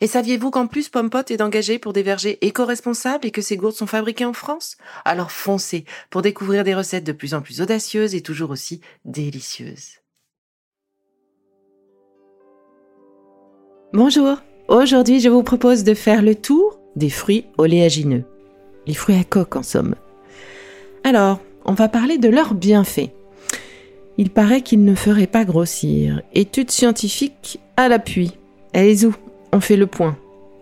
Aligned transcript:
Et 0.00 0.06
saviez-vous 0.06 0.50
qu'en 0.50 0.66
plus 0.66 0.88
Pompot 0.88 1.24
est 1.28 1.40
engagé 1.40 1.78
pour 1.78 1.92
des 1.92 2.02
vergers 2.02 2.38
éco-responsables 2.42 3.26
et 3.26 3.30
que 3.30 3.40
ces 3.40 3.56
gourdes 3.56 3.74
sont 3.74 3.86
fabriquées 3.86 4.26
en 4.26 4.32
France? 4.32 4.76
Alors 5.04 5.30
foncez 5.30 5.84
pour 6.10 6.22
découvrir 6.22 6.64
des 6.64 6.74
recettes 6.74 7.04
de 7.04 7.12
plus 7.12 7.34
en 7.34 7.40
plus 7.40 7.60
audacieuses 7.60 8.14
et 8.14 8.20
toujours 8.20 8.50
aussi 8.50 8.80
délicieuses. 9.04 10.00
Bonjour, 13.92 14.36
aujourd'hui 14.68 15.20
je 15.20 15.30
vous 15.30 15.42
propose 15.42 15.84
de 15.84 15.94
faire 15.94 16.20
le 16.20 16.34
tour 16.34 16.78
des 16.96 17.10
fruits 17.10 17.46
oléagineux. 17.56 18.24
Les 18.86 18.94
fruits 18.94 19.16
à 19.16 19.24
coque 19.24 19.56
en 19.56 19.62
somme. 19.62 19.94
Alors, 21.04 21.40
on 21.64 21.72
va 21.72 21.88
parler 21.88 22.18
de 22.18 22.28
leurs 22.28 22.54
bienfaits. 22.54 23.10
Il 24.18 24.30
paraît 24.30 24.62
qu'ils 24.62 24.84
ne 24.84 24.94
feraient 24.94 25.26
pas 25.26 25.44
grossir. 25.44 26.22
Études 26.34 26.70
scientifiques 26.70 27.60
à 27.76 27.88
l'appui. 27.88 28.32
Allez-y, 28.72 29.08
fait 29.60 29.76
le 29.76 29.86
point, 29.86 30.16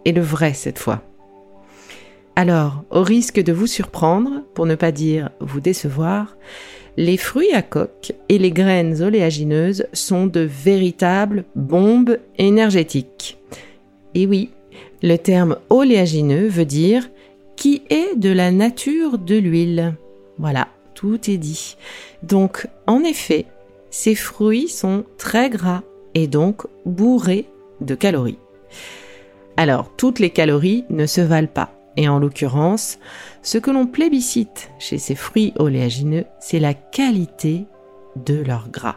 et 0.04 0.12
le 0.12 0.20
vrai 0.20 0.54
cette 0.54 0.78
fois. 0.78 1.02
Alors, 2.36 2.84
au 2.90 3.02
risque 3.02 3.40
de 3.40 3.52
vous 3.52 3.68
surprendre, 3.68 4.42
pour 4.54 4.66
ne 4.66 4.74
pas 4.74 4.90
dire 4.90 5.30
vous 5.40 5.60
décevoir, 5.60 6.36
les 6.96 7.16
fruits 7.16 7.52
à 7.52 7.62
coque 7.62 8.12
et 8.28 8.38
les 8.38 8.50
graines 8.50 9.02
oléagineuses 9.02 9.86
sont 9.92 10.26
de 10.26 10.40
véritables 10.40 11.44
bombes 11.54 12.18
énergétiques. 12.38 13.38
Et 14.14 14.26
oui, 14.26 14.50
le 15.02 15.16
terme 15.16 15.56
oléagineux 15.70 16.48
veut 16.48 16.64
dire 16.64 17.08
qui 17.56 17.82
est 17.90 18.16
de 18.16 18.30
la 18.30 18.50
nature 18.50 19.18
de 19.18 19.36
l'huile. 19.36 19.94
Voilà, 20.38 20.68
tout 20.94 21.30
est 21.30 21.36
dit. 21.36 21.76
Donc, 22.22 22.66
en 22.86 23.04
effet, 23.04 23.46
ces 23.90 24.14
fruits 24.14 24.68
sont 24.68 25.04
très 25.18 25.50
gras 25.50 25.82
et 26.14 26.26
donc 26.26 26.62
bourrés 26.84 27.46
de 27.80 27.94
calories. 27.94 28.38
Alors, 29.56 29.90
toutes 29.96 30.18
les 30.18 30.30
calories 30.30 30.84
ne 30.90 31.06
se 31.06 31.20
valent 31.20 31.46
pas. 31.46 31.70
Et 31.96 32.08
en 32.08 32.18
l'occurrence, 32.18 32.98
ce 33.42 33.58
que 33.58 33.70
l'on 33.70 33.86
plébiscite 33.86 34.70
chez 34.78 34.98
ces 34.98 35.14
fruits 35.14 35.52
oléagineux, 35.56 36.24
c'est 36.40 36.58
la 36.58 36.74
qualité 36.74 37.66
de 38.16 38.42
leur 38.42 38.68
gras. 38.68 38.96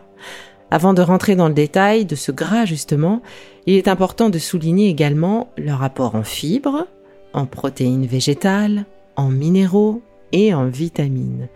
Avant 0.71 0.93
de 0.93 1.01
rentrer 1.01 1.35
dans 1.35 1.47
le 1.47 1.53
détail 1.53 2.05
de 2.05 2.16
ce 2.16 2.31
gras 2.31 2.66
justement, 2.66 3.21
il 3.67 3.75
est 3.75 3.87
important 3.87 4.29
de 4.29 4.39
souligner 4.39 4.89
également 4.89 5.49
leur 5.57 5.83
apport 5.83 6.16
en 6.16 6.23
fibres, 6.23 6.87
en 7.33 7.45
protéines 7.45 8.05
végétales, 8.05 8.85
en 9.16 9.29
minéraux 9.29 10.01
et 10.31 10.53
en 10.53 10.66
vitamines. 10.66 11.47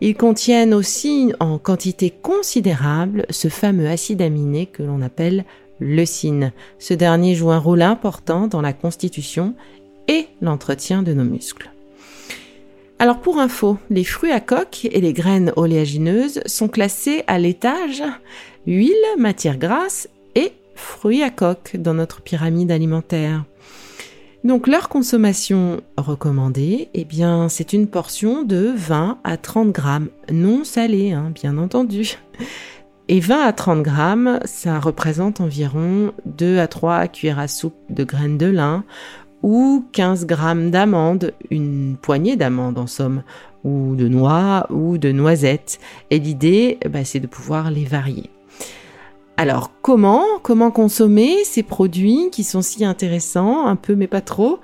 Ils 0.00 0.16
contiennent 0.16 0.74
aussi 0.74 1.32
en 1.40 1.58
quantité 1.58 2.10
considérable 2.10 3.24
ce 3.30 3.48
fameux 3.48 3.88
acide 3.88 4.20
aminé 4.20 4.66
que 4.66 4.82
l'on 4.82 5.00
appelle 5.00 5.44
leucine. 5.80 6.52
Ce 6.78 6.94
dernier 6.94 7.34
joue 7.34 7.50
un 7.50 7.58
rôle 7.58 7.82
important 7.82 8.46
dans 8.46 8.60
la 8.60 8.72
constitution 8.72 9.54
et 10.08 10.26
l'entretien 10.40 11.02
de 11.02 11.12
nos 11.12 11.24
muscles. 11.24 11.70
Alors 12.98 13.20
pour 13.20 13.38
info, 13.38 13.76
les 13.90 14.04
fruits 14.04 14.32
à 14.32 14.40
coque 14.40 14.86
et 14.86 15.00
les 15.00 15.12
graines 15.12 15.52
oléagineuses 15.56 16.40
sont 16.46 16.68
classés 16.68 17.24
à 17.26 17.38
l'étage 17.38 18.02
huile, 18.66 18.94
matière 19.18 19.58
grasse 19.58 20.08
et 20.34 20.52
fruits 20.74 21.22
à 21.22 21.30
coque 21.30 21.76
dans 21.76 21.94
notre 21.94 22.22
pyramide 22.22 22.70
alimentaire. 22.70 23.44
Donc 24.44 24.66
leur 24.66 24.88
consommation 24.88 25.80
recommandée, 25.96 26.88
eh 26.94 27.04
bien 27.04 27.48
c'est 27.48 27.72
une 27.72 27.88
portion 27.88 28.44
de 28.44 28.72
20 28.76 29.18
à 29.24 29.36
30 29.36 29.72
grammes, 29.72 30.08
non 30.30 30.64
salée, 30.64 31.12
hein, 31.12 31.32
bien 31.34 31.58
entendu. 31.58 32.16
Et 33.08 33.20
20 33.20 33.46
à 33.46 33.52
30 33.52 33.82
grammes, 33.82 34.40
ça 34.44 34.80
représente 34.80 35.40
environ 35.40 36.12
2 36.24 36.58
à 36.58 36.66
3 36.66 37.06
cuillères 37.06 37.38
à 37.38 37.46
soupe 37.46 37.76
de 37.88 38.02
graines 38.02 38.38
de 38.38 38.46
lin 38.46 38.84
ou 39.42 39.84
15 39.92 40.26
grammes 40.26 40.70
d'amandes, 40.72 41.32
une 41.50 41.96
poignée 42.00 42.34
d'amandes 42.34 42.78
en 42.78 42.88
somme, 42.88 43.22
ou 43.62 43.94
de 43.94 44.08
noix 44.08 44.66
ou 44.70 44.98
de 44.98 45.12
noisettes. 45.12 45.78
Et 46.10 46.18
l'idée, 46.18 46.78
bah, 46.90 47.04
c'est 47.04 47.20
de 47.20 47.28
pouvoir 47.28 47.70
les 47.70 47.84
varier. 47.84 48.30
Alors 49.36 49.70
comment 49.82 50.24
Comment 50.42 50.70
consommer 50.70 51.44
ces 51.44 51.62
produits 51.62 52.30
qui 52.32 52.42
sont 52.42 52.62
si 52.62 52.84
intéressants, 52.84 53.66
un 53.66 53.76
peu 53.76 53.94
mais 53.94 54.06
pas 54.06 54.22
trop? 54.22 54.58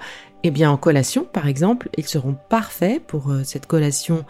Eh 0.44 0.50
bien 0.50 0.70
en 0.70 0.76
collation 0.76 1.24
par 1.30 1.46
exemple, 1.46 1.90
ils 1.96 2.08
seront 2.08 2.36
parfaits 2.48 3.00
pour 3.06 3.30
euh, 3.30 3.42
cette 3.44 3.66
collation 3.66 4.24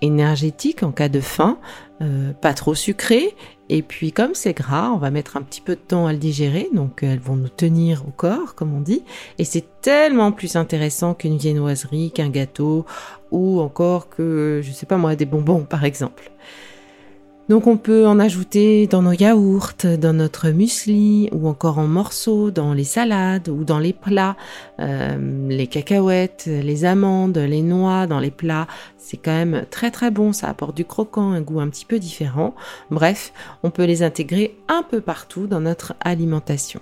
énergétique 0.00 0.82
en 0.82 0.92
cas 0.92 1.08
de 1.08 1.20
faim, 1.20 1.58
euh, 2.02 2.32
pas 2.32 2.54
trop 2.54 2.74
sucré. 2.74 3.34
Et 3.68 3.82
puis 3.82 4.12
comme 4.12 4.34
c'est 4.34 4.52
gras, 4.52 4.90
on 4.90 4.98
va 4.98 5.10
mettre 5.10 5.36
un 5.36 5.42
petit 5.42 5.60
peu 5.60 5.74
de 5.74 5.80
temps 5.80 6.06
à 6.06 6.12
le 6.12 6.18
digérer, 6.18 6.68
donc 6.74 7.02
elles 7.02 7.18
vont 7.18 7.36
nous 7.36 7.48
tenir 7.48 8.04
au 8.06 8.10
corps, 8.10 8.54
comme 8.54 8.74
on 8.74 8.80
dit. 8.80 9.02
Et 9.38 9.44
c'est 9.44 9.80
tellement 9.80 10.32
plus 10.32 10.56
intéressant 10.56 11.14
qu'une 11.14 11.38
viennoiserie, 11.38 12.10
qu'un 12.12 12.28
gâteau, 12.28 12.84
ou 13.30 13.60
encore 13.60 14.10
que, 14.10 14.60
je 14.62 14.70
sais 14.70 14.86
pas 14.86 14.98
moi, 14.98 15.16
des 15.16 15.24
bonbons 15.24 15.64
par 15.64 15.84
exemple. 15.84 16.30
Donc 17.50 17.66
on 17.66 17.76
peut 17.76 18.06
en 18.06 18.18
ajouter 18.20 18.86
dans 18.86 19.02
nos 19.02 19.12
yaourts, 19.12 19.74
dans 20.00 20.14
notre 20.14 20.48
muesli 20.48 21.28
ou 21.30 21.46
encore 21.46 21.78
en 21.78 21.86
morceaux 21.86 22.50
dans 22.50 22.72
les 22.72 22.84
salades 22.84 23.50
ou 23.50 23.64
dans 23.64 23.78
les 23.78 23.92
plats. 23.92 24.36
Euh, 24.80 25.48
les 25.50 25.66
cacahuètes, 25.66 26.46
les 26.46 26.86
amandes, 26.86 27.36
les 27.36 27.60
noix 27.60 28.06
dans 28.06 28.18
les 28.18 28.30
plats, 28.30 28.66
c'est 28.96 29.18
quand 29.18 29.32
même 29.32 29.66
très 29.70 29.90
très 29.90 30.10
bon, 30.10 30.32
ça 30.32 30.48
apporte 30.48 30.74
du 30.74 30.86
croquant, 30.86 31.32
un 31.32 31.42
goût 31.42 31.60
un 31.60 31.68
petit 31.68 31.84
peu 31.84 31.98
différent. 31.98 32.54
Bref, 32.90 33.34
on 33.62 33.70
peut 33.70 33.84
les 33.84 34.02
intégrer 34.02 34.56
un 34.68 34.82
peu 34.82 35.02
partout 35.02 35.46
dans 35.46 35.60
notre 35.60 35.94
alimentation. 36.00 36.80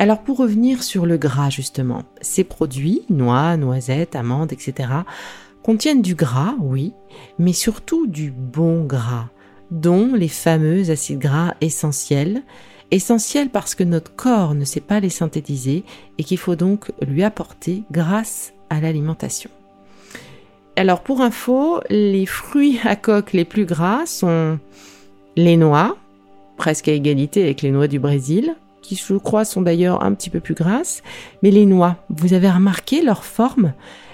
Alors 0.00 0.22
pour 0.22 0.38
revenir 0.38 0.82
sur 0.82 1.06
le 1.06 1.18
gras 1.18 1.50
justement, 1.50 2.02
ces 2.20 2.42
produits, 2.42 3.02
noix, 3.10 3.56
noisettes, 3.56 4.16
amandes, 4.16 4.52
etc., 4.52 4.88
contiennent 5.62 6.02
du 6.02 6.16
gras, 6.16 6.54
oui, 6.60 6.92
mais 7.38 7.52
surtout 7.52 8.08
du 8.08 8.32
bon 8.32 8.84
gras 8.84 9.28
dont 9.70 10.14
les 10.14 10.28
fameux 10.28 10.90
acides 10.90 11.18
gras 11.18 11.54
essentiels, 11.60 12.42
essentiels 12.90 13.50
parce 13.50 13.74
que 13.74 13.84
notre 13.84 14.14
corps 14.14 14.54
ne 14.54 14.64
sait 14.64 14.80
pas 14.80 15.00
les 15.00 15.10
synthétiser 15.10 15.84
et 16.18 16.24
qu'il 16.24 16.38
faut 16.38 16.56
donc 16.56 16.92
lui 17.06 17.22
apporter 17.22 17.82
grâce 17.90 18.52
à 18.70 18.80
l'alimentation. 18.80 19.50
Alors 20.76 21.00
pour 21.00 21.20
info, 21.20 21.80
les 21.88 22.26
fruits 22.26 22.78
à 22.84 22.96
coque 22.96 23.32
les 23.32 23.44
plus 23.44 23.64
gras 23.64 24.06
sont 24.06 24.58
les 25.36 25.56
noix, 25.56 25.96
presque 26.56 26.88
à 26.88 26.92
égalité 26.92 27.42
avec 27.42 27.62
les 27.62 27.70
noix 27.70 27.88
du 27.88 27.98
Brésil, 27.98 28.54
qui 28.82 28.94
je 28.94 29.14
crois 29.14 29.44
sont 29.44 29.62
d'ailleurs 29.62 30.04
un 30.04 30.14
petit 30.14 30.30
peu 30.30 30.40
plus 30.40 30.54
grasses, 30.54 31.02
mais 31.42 31.50
les 31.50 31.66
noix, 31.66 31.96
vous 32.08 32.34
avez 32.34 32.50
remarqué 32.50 33.02
leur 33.02 33.24
forme? 33.24 33.72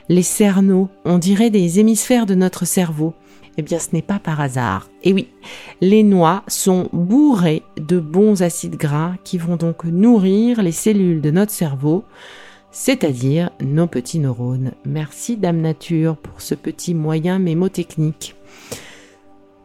Les 0.08 0.22
cerneaux, 0.22 0.88
on 1.04 1.18
dirait 1.18 1.50
des 1.50 1.78
hémisphères 1.78 2.26
de 2.26 2.34
notre 2.34 2.64
cerveau. 2.64 3.14
Eh 3.58 3.62
bien, 3.62 3.78
ce 3.78 3.88
n'est 3.92 4.02
pas 4.02 4.18
par 4.18 4.40
hasard. 4.40 4.88
Et 5.02 5.12
oui, 5.12 5.28
les 5.80 6.02
noix 6.02 6.42
sont 6.48 6.88
bourrées 6.92 7.62
de 7.76 8.00
bons 8.00 8.42
acides 8.42 8.76
gras 8.76 9.14
qui 9.24 9.36
vont 9.36 9.56
donc 9.56 9.84
nourrir 9.84 10.62
les 10.62 10.72
cellules 10.72 11.20
de 11.20 11.30
notre 11.30 11.52
cerveau, 11.52 12.04
c'est-à-dire 12.70 13.50
nos 13.60 13.86
petits 13.86 14.18
neurones. 14.18 14.72
Merci 14.86 15.36
Dame 15.36 15.60
Nature 15.60 16.16
pour 16.16 16.40
ce 16.40 16.54
petit 16.54 16.94
moyen 16.94 17.38
mémotechnique. 17.38 18.34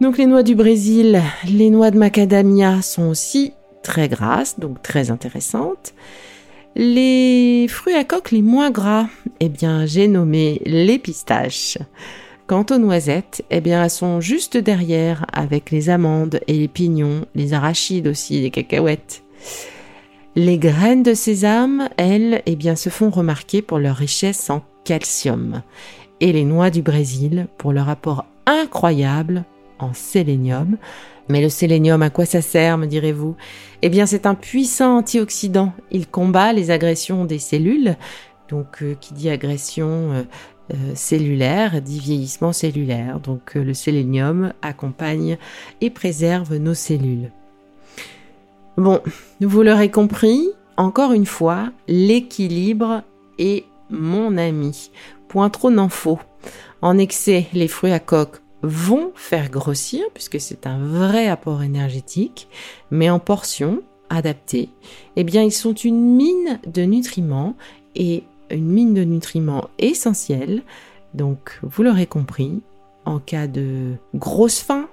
Donc 0.01 0.17
les 0.17 0.25
noix 0.25 0.43
du 0.43 0.53
Brésil, 0.53 1.21
les 1.47 1.69
noix 1.69 1.89
de 1.89 1.97
macadamia 1.97 2.81
sont 2.81 3.07
aussi 3.07 3.53
très 3.83 4.09
grasses, 4.09 4.59
donc 4.59 4.81
très 4.81 5.09
intéressantes. 5.09 5.93
Les 6.75 7.67
fruits 7.69 7.95
à 7.95 8.03
coque 8.03 8.31
les 8.31 8.43
moins 8.43 8.69
gras, 8.69 9.07
eh 9.39 9.49
bien 9.49 9.85
j'ai 9.85 10.07
nommé 10.07 10.61
les 10.65 10.99
pistaches. 10.99 11.79
Quant 12.47 12.65
aux 12.71 12.77
noisettes, 12.77 13.43
eh 13.49 13.59
bien, 13.59 13.83
elles 13.83 13.89
sont 13.89 14.21
juste 14.21 14.55
derrière 14.55 15.25
avec 15.33 15.69
les 15.69 15.89
amandes 15.89 16.39
et 16.47 16.53
les 16.53 16.69
pignons, 16.69 17.25
les 17.35 17.53
arachides 17.53 18.07
aussi, 18.07 18.39
les 18.39 18.51
cacahuètes. 18.51 19.21
Les 20.37 20.57
graines 20.57 21.03
de 21.03 21.13
sésame, 21.13 21.89
elles, 21.97 22.41
eh 22.45 22.55
bien, 22.55 22.77
se 22.77 22.87
font 22.87 23.09
remarquer 23.09 23.61
pour 23.61 23.79
leur 23.79 23.97
richesse 23.97 24.49
en 24.49 24.63
calcium. 24.85 25.61
Et 26.21 26.31
les 26.31 26.45
noix 26.45 26.69
du 26.69 26.81
Brésil 26.81 27.47
pour 27.57 27.73
leur 27.73 27.89
apport 27.89 28.23
incroyable 28.45 29.43
en 29.79 29.93
sélénium. 29.93 30.77
Mais 31.27 31.41
le 31.41 31.49
sélénium, 31.49 32.01
à 32.01 32.09
quoi 32.09 32.25
ça 32.25 32.41
sert, 32.41 32.77
me 32.77 32.85
direz-vous? 32.85 33.35
Eh 33.81 33.89
bien, 33.89 34.05
c'est 34.05 34.25
un 34.25 34.35
puissant 34.35 34.99
antioxydant. 34.99 35.73
Il 35.91 36.07
combat 36.07 36.53
les 36.53 36.71
agressions 36.71 37.25
des 37.25 37.39
cellules. 37.39 37.97
Donc, 38.47 38.81
euh, 38.81 38.95
qui 39.01 39.13
dit 39.13 39.29
agression 39.29 40.13
euh, 40.13 40.23
cellulaire, 40.95 41.81
dit 41.81 41.99
vieillissement 41.99 42.53
cellulaire. 42.53 43.19
Donc 43.19 43.55
euh, 43.55 43.63
le 43.63 43.73
sélénium 43.73 44.53
accompagne 44.61 45.37
et 45.81 45.89
préserve 45.89 46.55
nos 46.57 46.73
cellules. 46.73 47.31
Bon, 48.77 49.01
vous 49.41 49.63
l'aurez 49.63 49.89
compris, 49.89 50.49
encore 50.75 51.13
une 51.13 51.25
fois, 51.25 51.71
l'équilibre 51.87 53.03
est 53.39 53.65
mon 53.89 54.37
ami. 54.37 54.91
Point 55.27 55.49
trop 55.49 55.71
n'en 55.71 55.89
faut. 55.89 56.19
En 56.81 56.97
excès, 56.97 57.47
les 57.53 57.67
fruits 57.67 57.91
à 57.91 57.99
coque 57.99 58.41
vont 58.61 59.11
faire 59.15 59.49
grossir 59.49 60.03
puisque 60.13 60.39
c'est 60.39 60.67
un 60.67 60.79
vrai 60.79 61.27
apport 61.27 61.63
énergétique, 61.63 62.47
mais 62.91 63.09
en 63.09 63.19
portions 63.19 63.81
adaptées, 64.09 64.69
eh 65.15 65.23
bien 65.23 65.43
ils 65.43 65.51
sont 65.51 65.73
une 65.73 66.15
mine 66.15 66.59
de 66.65 66.83
nutriments 66.83 67.55
et 67.95 68.23
une 68.51 68.67
mine 68.67 68.93
de 68.93 69.03
nutriments 69.03 69.69
essentiels. 69.79 70.61
Donc, 71.13 71.59
vous 71.63 71.83
l'aurez 71.83 72.05
compris, 72.05 72.61
en 73.05 73.19
cas 73.19 73.47
de 73.47 73.93
grosse 74.15 74.59
faim, 74.59 74.87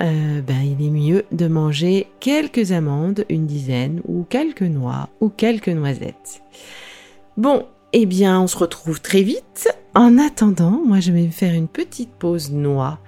euh, 0.00 0.40
ben, 0.42 0.60
il 0.62 0.86
est 0.86 0.90
mieux 0.90 1.24
de 1.32 1.48
manger 1.48 2.06
quelques 2.20 2.72
amandes, 2.72 3.24
une 3.28 3.46
dizaine, 3.46 4.02
ou 4.06 4.24
quelques 4.28 4.62
noix, 4.62 5.08
ou 5.20 5.28
quelques 5.28 5.68
noisettes. 5.68 6.42
Bon, 7.36 7.64
eh 7.92 8.06
bien, 8.06 8.40
on 8.40 8.46
se 8.46 8.58
retrouve 8.58 9.00
très 9.00 9.22
vite. 9.22 9.68
En 9.94 10.18
attendant, 10.18 10.82
moi, 10.84 11.00
je 11.00 11.12
vais 11.12 11.22
me 11.22 11.30
faire 11.30 11.54
une 11.54 11.68
petite 11.68 12.10
pause 12.10 12.52
noix. 12.52 12.98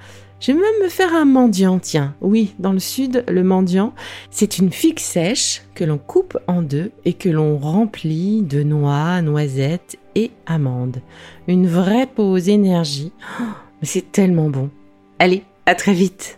Je 0.40 0.52
vais 0.52 0.58
même 0.58 0.82
me 0.84 0.88
faire 0.88 1.14
un 1.14 1.24
mendiant, 1.24 1.80
tiens. 1.80 2.14
Oui, 2.20 2.54
dans 2.60 2.72
le 2.72 2.78
sud, 2.78 3.24
le 3.28 3.42
mendiant, 3.42 3.92
c'est 4.30 4.58
une 4.58 4.70
figue 4.70 5.00
sèche 5.00 5.62
que 5.74 5.84
l'on 5.84 5.98
coupe 5.98 6.38
en 6.46 6.62
deux 6.62 6.92
et 7.04 7.14
que 7.14 7.28
l'on 7.28 7.58
remplit 7.58 8.42
de 8.42 8.62
noix, 8.62 9.20
noisettes 9.20 9.98
et 10.14 10.30
amandes. 10.46 11.00
Une 11.48 11.66
vraie 11.66 12.06
pause 12.06 12.48
énergie. 12.48 13.12
Oh, 13.40 13.44
mais 13.80 13.86
c'est 13.88 14.12
tellement 14.12 14.48
bon. 14.48 14.70
Allez, 15.18 15.42
à 15.66 15.74
très 15.74 15.92
vite. 15.92 16.37